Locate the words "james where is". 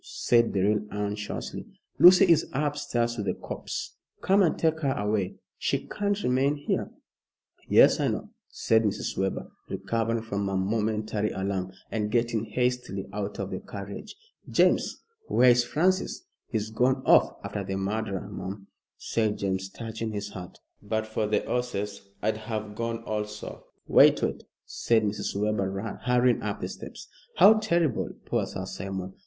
14.49-15.63